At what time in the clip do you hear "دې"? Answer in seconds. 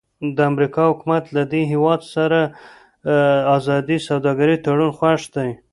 1.51-1.61